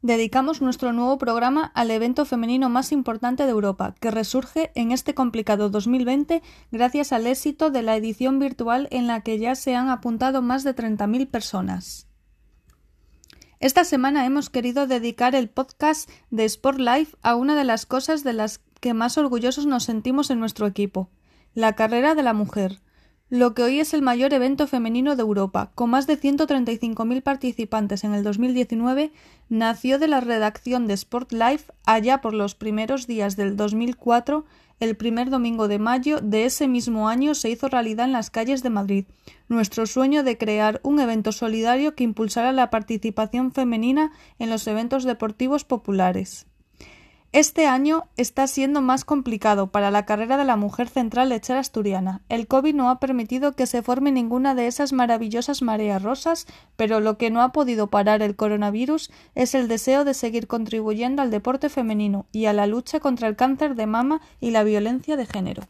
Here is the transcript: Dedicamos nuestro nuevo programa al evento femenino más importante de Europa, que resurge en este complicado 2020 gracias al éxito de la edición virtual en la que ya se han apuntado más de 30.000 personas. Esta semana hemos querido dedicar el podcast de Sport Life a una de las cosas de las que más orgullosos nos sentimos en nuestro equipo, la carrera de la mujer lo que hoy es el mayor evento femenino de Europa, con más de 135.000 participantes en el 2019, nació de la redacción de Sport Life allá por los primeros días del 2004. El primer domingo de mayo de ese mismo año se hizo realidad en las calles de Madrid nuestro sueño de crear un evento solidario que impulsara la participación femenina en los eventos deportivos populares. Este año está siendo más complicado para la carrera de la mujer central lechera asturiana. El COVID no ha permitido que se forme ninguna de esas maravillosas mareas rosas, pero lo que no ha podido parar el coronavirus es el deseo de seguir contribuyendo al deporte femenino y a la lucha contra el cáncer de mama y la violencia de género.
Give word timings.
Dedicamos 0.00 0.62
nuestro 0.62 0.92
nuevo 0.92 1.18
programa 1.18 1.72
al 1.74 1.90
evento 1.90 2.24
femenino 2.24 2.68
más 2.68 2.92
importante 2.92 3.42
de 3.44 3.50
Europa, 3.50 3.96
que 3.98 4.12
resurge 4.12 4.70
en 4.76 4.92
este 4.92 5.12
complicado 5.12 5.70
2020 5.70 6.40
gracias 6.70 7.12
al 7.12 7.26
éxito 7.26 7.70
de 7.70 7.82
la 7.82 7.96
edición 7.96 8.38
virtual 8.38 8.86
en 8.92 9.08
la 9.08 9.22
que 9.22 9.40
ya 9.40 9.56
se 9.56 9.74
han 9.74 9.88
apuntado 9.90 10.40
más 10.40 10.62
de 10.62 10.76
30.000 10.76 11.28
personas. 11.28 12.06
Esta 13.58 13.82
semana 13.82 14.24
hemos 14.24 14.50
querido 14.50 14.86
dedicar 14.86 15.34
el 15.34 15.50
podcast 15.50 16.08
de 16.30 16.44
Sport 16.44 16.78
Life 16.78 17.16
a 17.22 17.34
una 17.34 17.56
de 17.56 17.64
las 17.64 17.84
cosas 17.84 18.22
de 18.22 18.34
las 18.34 18.60
que 18.80 18.94
más 18.94 19.18
orgullosos 19.18 19.66
nos 19.66 19.82
sentimos 19.82 20.30
en 20.30 20.38
nuestro 20.38 20.68
equipo, 20.68 21.10
la 21.54 21.74
carrera 21.74 22.14
de 22.14 22.22
la 22.22 22.34
mujer 22.34 22.80
lo 23.30 23.54
que 23.54 23.62
hoy 23.62 23.80
es 23.80 23.92
el 23.92 24.00
mayor 24.00 24.32
evento 24.32 24.66
femenino 24.66 25.14
de 25.14 25.22
Europa, 25.22 25.70
con 25.74 25.90
más 25.90 26.06
de 26.06 26.18
135.000 26.18 27.22
participantes 27.22 28.04
en 28.04 28.14
el 28.14 28.24
2019, 28.24 29.12
nació 29.50 29.98
de 29.98 30.08
la 30.08 30.20
redacción 30.20 30.86
de 30.86 30.94
Sport 30.94 31.32
Life 31.32 31.72
allá 31.84 32.20
por 32.20 32.32
los 32.32 32.54
primeros 32.54 33.06
días 33.06 33.36
del 33.36 33.56
2004. 33.56 34.46
El 34.80 34.96
primer 34.96 35.28
domingo 35.28 35.68
de 35.68 35.78
mayo 35.78 36.20
de 36.20 36.46
ese 36.46 36.68
mismo 36.68 37.08
año 37.08 37.34
se 37.34 37.50
hizo 37.50 37.68
realidad 37.68 38.06
en 38.06 38.12
las 38.12 38.30
calles 38.30 38.62
de 38.62 38.70
Madrid 38.70 39.04
nuestro 39.48 39.86
sueño 39.86 40.22
de 40.22 40.38
crear 40.38 40.80
un 40.82 41.00
evento 41.00 41.32
solidario 41.32 41.94
que 41.94 42.04
impulsara 42.04 42.52
la 42.52 42.70
participación 42.70 43.52
femenina 43.52 44.12
en 44.38 44.50
los 44.50 44.66
eventos 44.66 45.04
deportivos 45.04 45.64
populares. 45.64 46.46
Este 47.32 47.66
año 47.66 48.04
está 48.16 48.46
siendo 48.46 48.80
más 48.80 49.04
complicado 49.04 49.66
para 49.66 49.90
la 49.90 50.06
carrera 50.06 50.38
de 50.38 50.46
la 50.46 50.56
mujer 50.56 50.88
central 50.88 51.28
lechera 51.28 51.60
asturiana. 51.60 52.22
El 52.30 52.46
COVID 52.46 52.74
no 52.74 52.88
ha 52.88 53.00
permitido 53.00 53.52
que 53.52 53.66
se 53.66 53.82
forme 53.82 54.10
ninguna 54.10 54.54
de 54.54 54.66
esas 54.66 54.94
maravillosas 54.94 55.60
mareas 55.60 56.02
rosas, 56.02 56.46
pero 56.76 57.00
lo 57.00 57.18
que 57.18 57.28
no 57.30 57.42
ha 57.42 57.52
podido 57.52 57.88
parar 57.88 58.22
el 58.22 58.34
coronavirus 58.34 59.10
es 59.34 59.54
el 59.54 59.68
deseo 59.68 60.06
de 60.06 60.14
seguir 60.14 60.46
contribuyendo 60.46 61.20
al 61.20 61.30
deporte 61.30 61.68
femenino 61.68 62.24
y 62.32 62.46
a 62.46 62.54
la 62.54 62.66
lucha 62.66 62.98
contra 62.98 63.28
el 63.28 63.36
cáncer 63.36 63.74
de 63.74 63.86
mama 63.86 64.22
y 64.40 64.50
la 64.50 64.64
violencia 64.64 65.18
de 65.18 65.26
género. 65.26 65.64